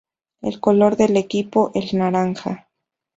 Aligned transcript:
El 0.41 0.59
color 0.59 0.97
del 0.97 1.15
equipo 1.15 1.69
el 1.75 1.95
"naranja. 1.95 2.67